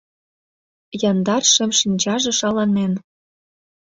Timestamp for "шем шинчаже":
1.53-2.31